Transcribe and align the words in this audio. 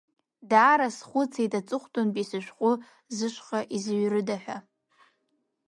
Даара 0.49 0.87
схәыцит, 0.97 1.51
аҵыхәтәантәи 1.59 2.29
сышәҟәы 2.29 2.71
зышҟа 3.15 3.59
изыҩрыда 3.75 4.37
ҳәа. 4.43 4.57